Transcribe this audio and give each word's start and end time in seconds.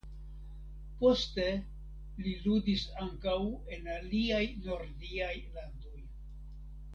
Poste 1.01 1.43
li 2.27 2.33
ludis 2.45 2.85
ankaŭ 3.03 3.35
en 3.77 3.91
aliaj 3.99 4.41
nordiaj 4.67 5.31
landoj. 5.59 6.01